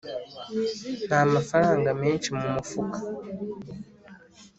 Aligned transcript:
Ntamafaranga 1.07 1.89
menshi 2.01 2.29
mu 2.37 2.47
mufuka, 2.55 2.99